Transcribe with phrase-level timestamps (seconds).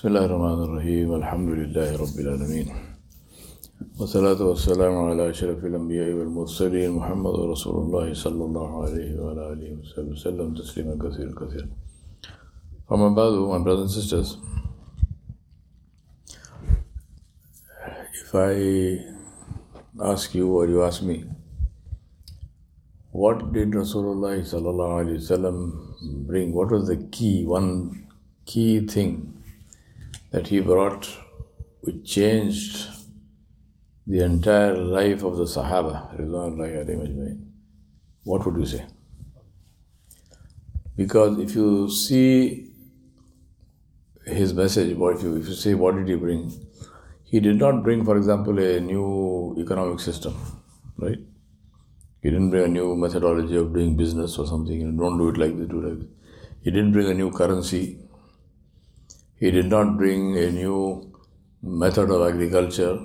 [0.00, 2.66] بسم الله الرحمن الرحيم الحمد لله رب العالمين
[4.00, 10.10] والصلاة والسلام على أشرف الأنبياء والمرسلين محمد رسول الله صلى الله عليه وعلى آله وصحبه
[10.16, 11.68] وسلم تسليما كثيرا كثيرا
[12.88, 14.38] From above, my brothers and sisters,
[18.24, 19.04] if I
[20.00, 21.26] ask you or you ask me,
[23.12, 26.54] what did Rasulullah sallallahu alaihi wasallam bring?
[26.54, 28.08] What was the key, one
[28.46, 29.36] key thing
[30.30, 31.08] that he brought
[31.80, 32.88] which changed
[34.06, 35.96] the entire life of the Sahaba?
[38.24, 38.86] What would you say?
[40.96, 42.70] Because if you see
[44.26, 46.52] his message, what if you, if you say what did he bring?
[47.24, 50.34] He did not bring, for example, a new economic system,
[50.98, 51.18] right?
[52.22, 54.78] He didn't bring a new methodology of doing business or something.
[54.78, 56.08] You know, don't do it like this, do it like this.
[56.62, 57.98] He didn't bring a new currency.
[59.40, 61.10] He did not bring a new
[61.62, 62.98] method of agriculture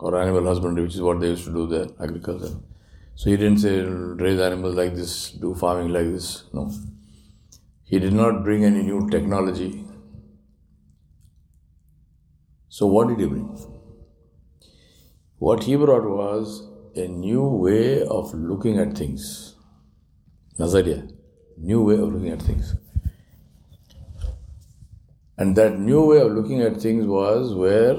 [0.00, 2.56] or animal husbandry, which is what they used to do there, agriculture.
[3.14, 6.44] So he didn't say raise animals like this, do farming like this.
[6.52, 6.72] No.
[7.84, 9.84] He did not bring any new technology.
[12.68, 13.56] So what did he bring?
[15.38, 19.54] What he brought was a new way of looking at things.
[20.58, 21.12] Nazariya,
[21.56, 22.74] new way of looking at things.
[25.40, 27.98] And that new way of looking at things was where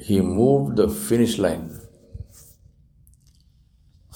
[0.00, 1.78] he moved the finish line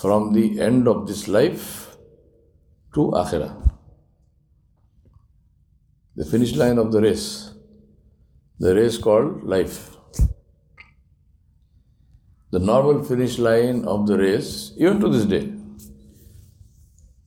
[0.01, 1.97] from the end of this life
[2.95, 3.53] to Akhirah.
[6.17, 7.53] The finish line of the race.
[8.61, 9.95] The race called life.
[12.51, 15.53] The normal finish line of the race, even to this day,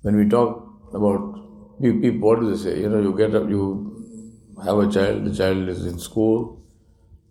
[0.02, 2.80] when we talk about people, what do they say?
[2.80, 3.89] You know, you get up, you
[4.66, 6.62] have a child, the child is in school,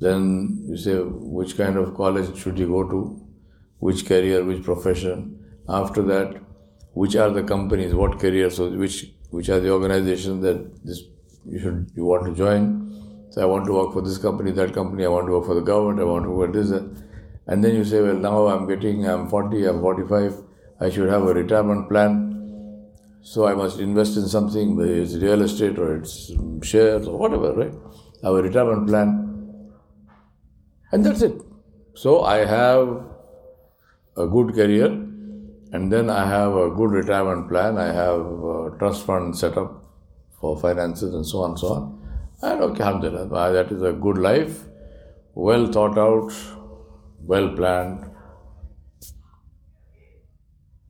[0.01, 3.21] then you say which kind of college should he go to,
[3.79, 5.35] which career, which profession.
[5.69, 6.41] After that,
[6.93, 11.03] which are the companies, what careers, so which which are the organizations that this
[11.47, 12.69] you should you want to join.
[13.31, 15.55] So I want to work for this company, that company, I want to work for
[15.55, 16.71] the government, I want to work this.
[16.71, 20.43] And then you say, well, now I'm getting, I'm 40, I'm 45,
[20.81, 22.28] I should have a retirement plan.
[23.23, 27.53] So I must invest in something, whether it's real estate or it's shares or whatever,
[27.53, 27.75] right?
[28.23, 29.63] A retirement plan.
[30.93, 31.41] And that's it.
[31.95, 33.05] So I have
[34.17, 37.77] a good career and then I have a good retirement plan.
[37.77, 39.85] I have a trust fund set up
[40.41, 41.99] for finances and so on and so on.
[42.41, 44.65] And okay, alhamdulillah, that is a good life,
[45.35, 46.33] well thought out,
[47.21, 48.08] well planned.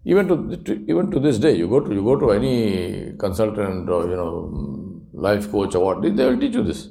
[0.05, 3.89] Even to, to, even to this day, you go to you go to any consultant
[3.89, 6.89] or you know life coach or what, they will teach you this.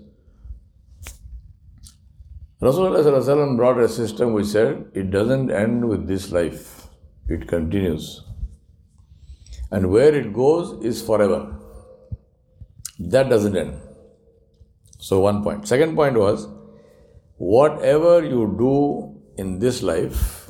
[2.62, 6.88] Rasulullah brought a system which said it doesn't end with this life,
[7.28, 8.24] it continues.
[9.72, 11.56] And where it goes is forever.
[13.00, 13.80] That doesn't end.
[14.98, 15.68] So, one point.
[15.68, 16.48] Second point was
[17.38, 20.47] whatever you do in this life,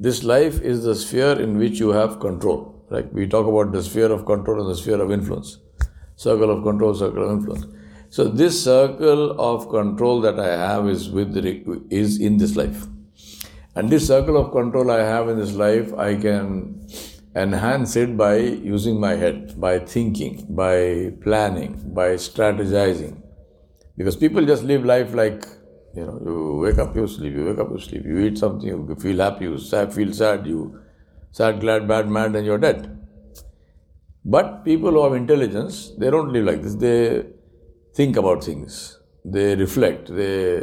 [0.00, 2.84] this life is the sphere in which you have control.
[2.88, 5.58] Like we talk about the sphere of control and the sphere of influence.
[6.14, 7.66] Circle of control, circle of influence.
[8.08, 12.86] So this circle of control that I have is with the, is in this life.
[13.74, 16.88] And this circle of control I have in this life, I can
[17.34, 23.20] enhance it by using my head, by thinking, by planning, by strategizing.
[23.96, 25.44] Because people just live life like
[25.94, 28.68] you know, you wake up, you sleep, you wake up, you sleep, you eat something,
[28.68, 30.80] you feel happy, you sad, feel sad, you
[31.32, 32.94] sad, glad, bad, mad, and you're dead.
[34.24, 36.74] But people who have intelligence, they don't live like this.
[36.74, 37.24] They
[37.94, 40.60] think about things, they reflect, they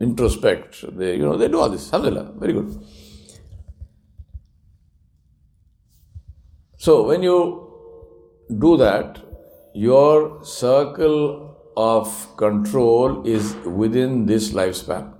[0.00, 1.92] introspect, they you know they do all this.
[1.92, 2.82] Alhamdulillah, very good.
[6.78, 7.38] So when you
[8.58, 9.18] do that,
[9.74, 15.12] your circle of control is within this lifespan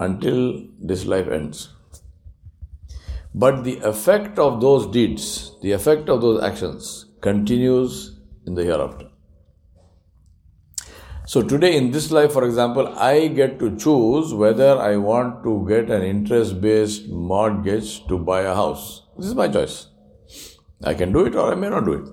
[0.00, 1.68] until this life ends.
[3.34, 9.08] But the effect of those deeds, the effect of those actions continues in the hereafter.
[11.26, 15.66] So today in this life, for example, I get to choose whether I want to
[15.68, 19.02] get an interest based mortgage to buy a house.
[19.18, 19.88] This is my choice.
[20.84, 22.08] I can do it or I may not do it.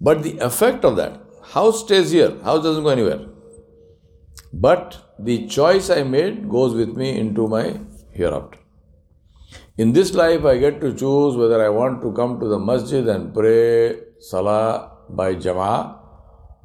[0.00, 1.20] But the effect of that,
[1.52, 3.20] House stays here, house doesn't go anywhere.
[4.52, 7.80] But the choice I made goes with me into my
[8.12, 8.58] hereafter.
[9.76, 13.06] In this life, I get to choose whether I want to come to the masjid
[13.08, 15.98] and pray salah by jama'ah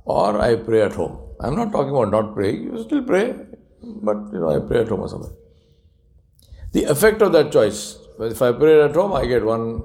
[0.06, 1.20] or I pray at home.
[1.40, 2.64] I'm not talking about not praying.
[2.64, 3.36] You still pray,
[3.82, 5.36] but you know, I pray at home or something.
[6.72, 7.98] The effect of that choice.
[8.20, 9.84] If I pray at home, I get one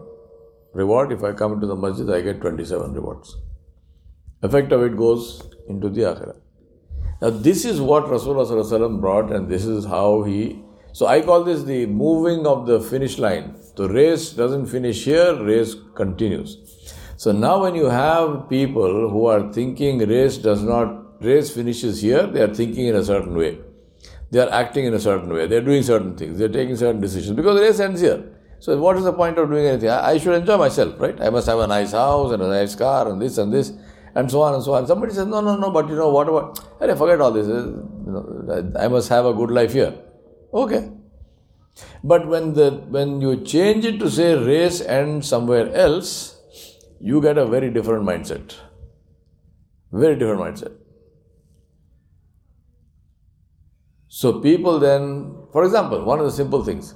[0.73, 1.13] reward.
[1.13, 3.37] If I come to the masjid, I get 27 rewards.
[4.43, 6.37] Effect of it goes into the akhirah.
[7.21, 10.63] Now, this is what Rasulullah brought, and this is how he.
[10.93, 13.57] So, I call this the moving of the finish line.
[13.77, 16.59] The race doesn't finish here, race continues.
[17.17, 22.25] So, now when you have people who are thinking race does not, race finishes here,
[22.27, 23.59] they are thinking in a certain way.
[24.31, 25.49] They are acting in a certain way.
[25.49, 26.39] They are doing certain things.
[26.39, 28.23] They are taking certain decisions because the race ends here.
[28.61, 29.89] So, what is the point of doing anything?
[29.89, 31.21] I should enjoy myself, right?
[31.21, 33.73] I must have a nice house and a nice car and this and this
[34.15, 34.87] and so on and so on.
[34.87, 37.49] Somebody says, no, no, no, but you know, what about, hey, forget all this.
[38.79, 39.95] I must have a good life here.
[40.53, 40.91] Okay.
[42.03, 46.37] But when the when you change it to say race and somewhere else,
[47.01, 48.57] you get a very different mindset.
[49.93, 50.73] Very different mindset.
[54.09, 56.95] So people then, for example, one of the simple things,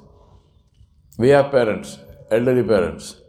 [1.18, 1.98] we have parents,
[2.30, 3.21] elderly parents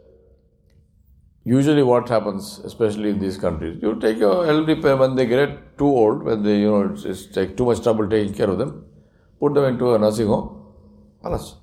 [1.44, 5.78] usually what happens, especially in these countries, you take your elderly parents when they get
[5.78, 8.58] too old, when they, you know, it's, it's take too much trouble taking care of
[8.58, 8.84] them,
[9.38, 10.64] put them into a nursing home,
[11.22, 11.56] alas.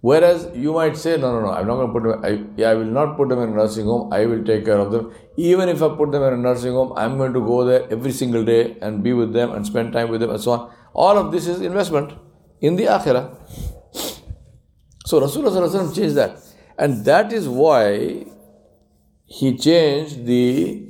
[0.00, 2.74] Whereas you might say, no, no, no, I'm not going to put them, I, I
[2.74, 5.12] will not put them in a nursing home, I will take care of them.
[5.36, 8.12] Even if I put them in a nursing home, I'm going to go there every
[8.12, 10.72] single day and be with them and spend time with them and so on.
[10.92, 12.12] All of this is investment
[12.60, 13.34] in the akhirah.
[15.06, 16.43] So Rasulullah changed that.
[16.76, 18.26] And that is why
[19.26, 20.88] he changed the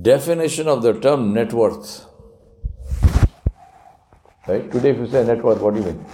[0.00, 2.06] definition of the term net worth.
[4.46, 4.70] Right?
[4.70, 6.06] Today, if you say net worth, what do you mean?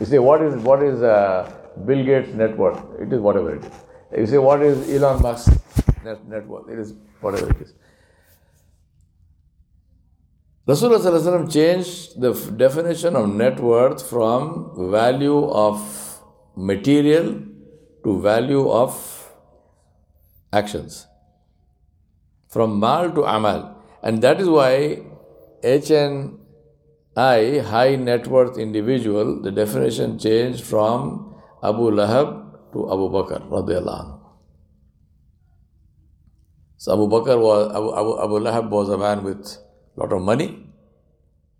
[0.00, 1.52] You say, what is, what is uh,
[1.84, 2.80] Bill Gates' net worth?
[3.00, 3.72] It is whatever it is.
[4.16, 5.58] You say, what is Elon Musk's
[6.04, 6.68] net, net worth?
[6.68, 7.74] It is whatever it is.
[10.66, 16.07] Rasulullah changed the definition of net worth from value of
[16.58, 17.40] material
[18.04, 19.30] to value of
[20.52, 21.06] actions.
[22.48, 23.76] From mal to amal.
[24.02, 25.02] And that is why
[25.62, 34.18] HNI, high net worth individual, the definition changed from Abu Lahab to Abu Bakr radiallahu
[36.76, 39.58] So Abu Bakr was Abu, Abu, Abu Lahab was a man with
[39.96, 40.66] a lot of money.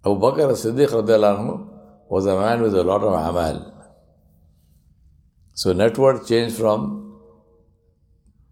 [0.05, 0.91] Abu Bakr as-Siddiq
[2.09, 3.78] was a man with a lot of amal.
[5.61, 6.83] So net worth changed from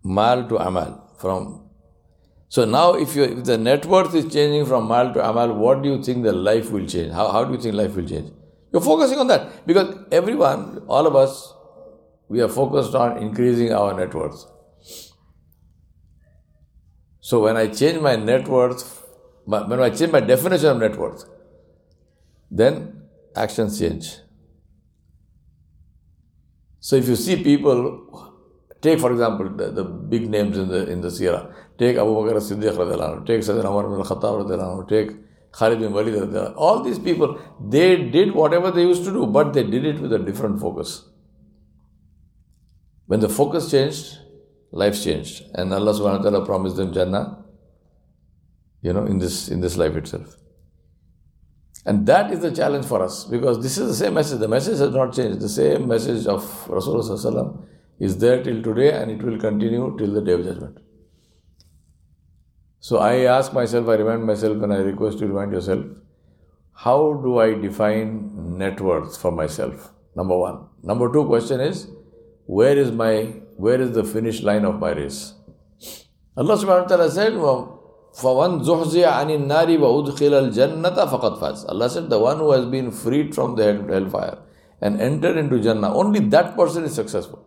[0.03, 0.95] mal to amal.
[1.19, 1.69] From
[2.49, 5.83] so now if you if the net worth is changing from mal to amal, what
[5.83, 7.13] do you think the life will change?
[7.13, 8.33] How, how do you think life will change?
[8.73, 9.65] You're focusing on that.
[9.69, 11.55] Because everyone, all of us,
[12.29, 14.45] we are focused on increasing our net worth.
[17.21, 18.85] So when I change my net worth,
[19.45, 21.25] when I change my definition of net worth,
[22.51, 23.03] then
[23.37, 24.17] actions change.
[26.87, 27.79] So if you see people,
[28.81, 32.37] take for example the, the big names in the in the Seerah, take Abu Bakr
[32.37, 35.11] as-Siddiq take Sayyidina Umar bin Khattab take
[35.51, 37.41] Khalid bin Walid all these people,
[37.75, 41.05] they did whatever they used to do, but they did it with a different focus.
[43.07, 44.19] When the focus changed,
[44.71, 45.43] life changed.
[45.55, 47.45] And Allah subhanahu wa ta'ala promised them Jannah,
[48.83, 50.37] you know, in this in this life itself.
[51.87, 54.41] And that is the challenge for us because this is the same message.
[54.41, 55.41] The message has not changed.
[55.41, 57.65] The same message of Rasulullah
[58.01, 60.79] is there till today and it will continue till the day of judgment.
[62.81, 65.85] So I ask myself, I remind myself, and I request you to remind yourself,
[66.73, 69.93] how do I define net worth for myself?
[70.15, 70.67] Number one.
[70.83, 71.89] Number two question is,
[72.47, 75.35] where is my where is the finish line of my race?
[76.37, 77.76] Allah subhanahu wa ta'ala said, well,
[78.16, 82.92] فَوَنْ زُحْزِيَ عَنِ النَّارِ وَأُدْخِلَ الْجَنَّةَ فَقَدْ فَازَ Allah said, the one who has been
[82.92, 84.38] freed from the hellfire
[84.82, 87.46] and entered into Jannah, only that person is successful.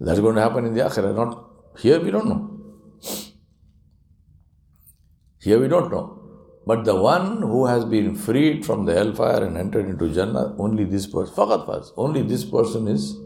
[0.00, 1.14] That's going to happen in the Akhirah.
[1.14, 1.48] Not
[1.78, 2.50] here, we don't know.
[5.40, 6.20] Here we don't know.
[6.66, 10.84] But the one who has been freed from the hellfire and entered into Jannah, only
[10.84, 13.16] this person, faqat faz, only this person is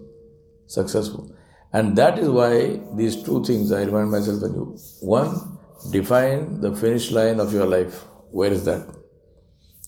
[0.66, 1.34] successful.
[1.73, 4.77] And that is why these two things I remind myself and you.
[5.01, 5.57] One,
[5.91, 8.05] define the finish line of your life.
[8.31, 8.87] Where is that?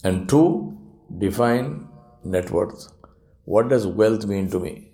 [0.03, 0.77] And two,
[1.17, 1.87] define
[2.23, 2.91] net worth.
[3.45, 4.91] What does wealth mean to me?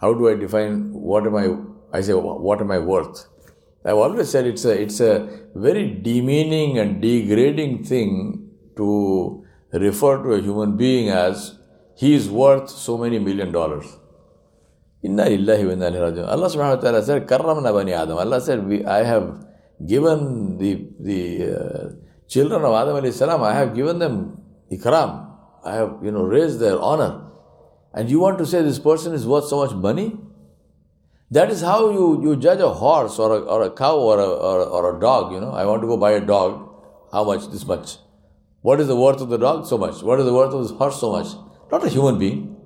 [0.00, 1.98] How do I define what am I?
[1.98, 3.26] I say, what am I worth?
[3.84, 10.34] I've always said it's a it's a very demeaning and degrading thing to refer to
[10.34, 11.58] a human being as
[11.96, 13.97] he is worth so many million dollars.
[15.02, 16.26] Inna lillahi wa inna.
[16.26, 18.18] Allah subhanahu wa ta'ala said, Karramna bani Adam.
[18.18, 19.46] Allah said, we, I have
[19.86, 21.88] given the, the uh,
[22.26, 25.30] children of Adam alayhi salam, I have given them ikram.
[25.64, 27.24] I have, you know, raised their honor.
[27.94, 30.16] And you want to say this person is worth so much money?
[31.30, 34.26] That is how you, you judge a horse or a, or a cow or a,
[34.26, 35.52] or, or a dog, you know.
[35.52, 36.64] I want to go buy a dog.
[37.12, 37.48] How much?
[37.50, 37.98] This much.
[38.62, 39.66] What is the worth of the dog?
[39.66, 40.02] So much.
[40.02, 41.00] What is the worth of this horse?
[41.00, 41.28] So much.
[41.70, 42.56] Not a human being.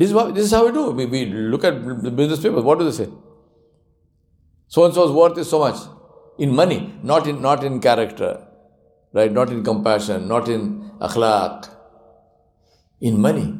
[0.00, 0.90] This is, what, this is how we do.
[0.92, 2.64] We, we look at the business papers.
[2.64, 3.10] What do they say?
[4.66, 5.76] So and so's worth is so much.
[6.38, 8.46] In money, not in, not in character,
[9.12, 9.30] right?
[9.30, 11.68] Not in compassion, not in akhlaq.
[13.02, 13.54] In money.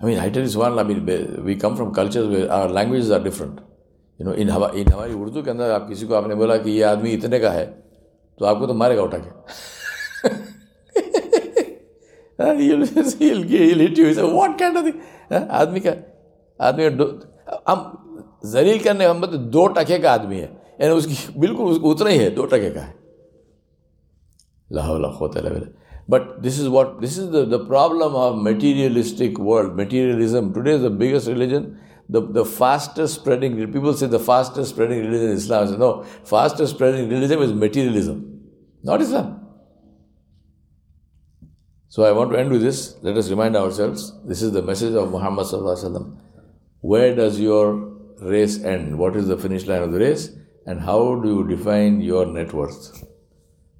[0.00, 3.12] I mean, I tell you one, I mean, we come from cultures where our languages
[3.12, 3.60] are different.
[4.18, 6.82] You know, in, in हमारी उर्दू के अंदर आप किसी को आपने बोला कि ये
[6.82, 7.66] आदमी इतने का है
[8.38, 10.57] तो आपको तो मारेगा उठा के
[12.37, 14.07] he'll, he'll, he'll hit you.
[14.07, 15.01] He said, what kind of thing?
[15.31, 15.91] आदमी का
[16.61, 16.83] आदमी
[17.67, 17.79] हम
[18.45, 20.49] जलील करने हम मतलब दो टके का आदमी है
[20.81, 22.95] यानी उसकी बिल्कुल उतना ही है दो टके का है
[24.71, 25.71] Lahaul
[26.07, 30.53] But this is what this is the, the problem of materialistic world, materialism.
[30.53, 31.79] Today is the biggest religion,
[32.09, 35.63] the, the fastest spreading people say the fastest spreading religion is Islam.
[35.63, 38.17] I say, no, fastest spreading religion is materialism,
[38.83, 39.39] not Islam.
[41.90, 42.96] So I want to end with this.
[43.02, 45.46] Let us remind ourselves this is the message of Muhammad.
[46.80, 47.74] Where does your
[48.20, 48.98] race end?
[48.98, 50.30] What is the finish line of the race?
[50.66, 53.04] And how do you define your net worth?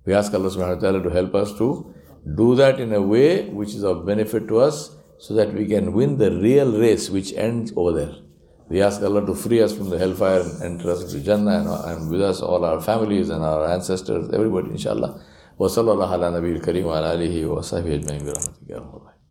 [0.06, 1.94] We ask Allah subhanahu wa ta'ala to help us to
[2.34, 5.92] do that in a way which is of benefit to us so that we can
[5.92, 8.14] win the real race which ends over there.
[8.70, 11.68] We ask Allah to free us from the hellfire and enter us into Jannah and,
[11.68, 15.22] and with us all our families and our ancestors, everybody, inshallah.
[15.58, 19.07] وصلى الله على نبي الكريم وعلى آله وصحبه أجمعين برحمتك يا رب